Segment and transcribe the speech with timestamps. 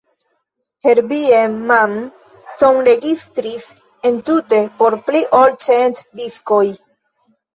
[0.85, 1.41] Herbie
[1.71, 1.91] Mann
[2.61, 3.67] sonregistris
[4.11, 6.65] entute por pli ol cent diskoj.